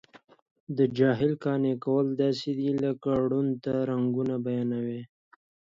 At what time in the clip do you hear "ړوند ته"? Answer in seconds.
3.27-3.73